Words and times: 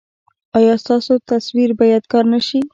ایا 0.57 0.73
ستاسو 0.83 1.13
تصویر 1.31 1.69
به 1.77 1.85
یادګار 1.93 2.25
نه 2.33 2.39
شي؟ 2.47 2.59